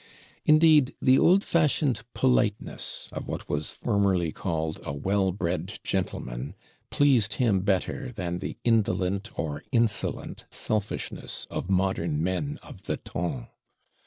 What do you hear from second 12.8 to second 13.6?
the ton.